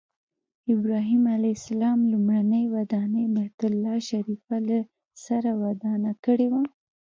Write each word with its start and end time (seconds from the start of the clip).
ابراهیم 0.73 1.23
علیه 1.35 1.55
السلام 1.59 1.99
لومړنۍ 2.11 2.63
ودانۍ 2.75 3.25
بیت 3.35 3.59
الله 3.69 3.95
شریفه 4.09 4.55
له 4.67 4.79
سره 5.25 5.49
ودانه 5.63 6.11
کړې 6.23 6.47
وه. 6.53 6.63